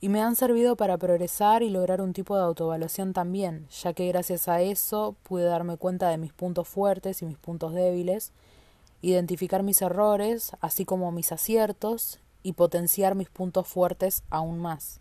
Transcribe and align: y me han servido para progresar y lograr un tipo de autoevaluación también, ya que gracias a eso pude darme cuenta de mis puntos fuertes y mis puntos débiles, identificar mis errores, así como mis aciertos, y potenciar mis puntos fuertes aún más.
y 0.00 0.08
me 0.08 0.22
han 0.22 0.34
servido 0.34 0.76
para 0.76 0.96
progresar 0.96 1.62
y 1.62 1.68
lograr 1.68 2.00
un 2.00 2.12
tipo 2.12 2.36
de 2.36 2.42
autoevaluación 2.42 3.12
también, 3.12 3.68
ya 3.68 3.92
que 3.92 4.08
gracias 4.08 4.48
a 4.48 4.62
eso 4.62 5.14
pude 5.22 5.44
darme 5.44 5.76
cuenta 5.76 6.08
de 6.08 6.16
mis 6.16 6.32
puntos 6.32 6.68
fuertes 6.68 7.20
y 7.20 7.26
mis 7.26 7.36
puntos 7.36 7.74
débiles, 7.74 8.32
identificar 9.02 9.62
mis 9.62 9.82
errores, 9.82 10.52
así 10.60 10.84
como 10.84 11.12
mis 11.12 11.32
aciertos, 11.32 12.18
y 12.42 12.54
potenciar 12.54 13.14
mis 13.14 13.28
puntos 13.28 13.66
fuertes 13.66 14.22
aún 14.30 14.58
más. 14.58 15.00